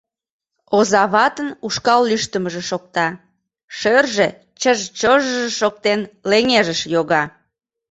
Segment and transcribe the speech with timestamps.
[0.77, 3.07] Оза ватын ушкал лӱштымыжӧ шокта,
[3.77, 4.27] шӧржӧ,
[4.61, 7.23] чыж-чож-ж шоктен, леҥежыш йога.